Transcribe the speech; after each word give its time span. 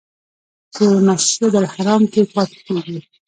چې 0.73 0.85
مسجدالحرام 1.07 2.03
کې 2.13 2.21
پاتې 2.33 2.57
کېږي. 2.67 2.99